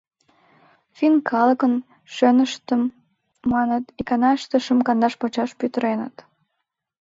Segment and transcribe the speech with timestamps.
[0.95, 1.73] —Финн калыкын
[2.15, 2.81] шӧныштым,
[3.51, 6.15] маныт, иканаште шым-кандаш пачаш пӱтыреныт.